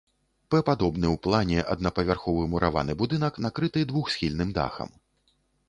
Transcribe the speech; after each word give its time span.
П-падобны 0.53 1.05
ў 1.09 1.17
плане 1.27 1.59
аднапавярховы 1.73 2.47
мураваны 2.55 2.97
будынак 3.03 3.39
накрыты 3.47 3.87
двухсхільным 3.95 4.59
дахам. 4.59 5.01